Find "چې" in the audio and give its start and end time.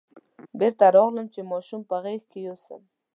1.33-1.41